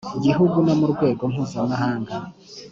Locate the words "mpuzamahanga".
1.31-2.13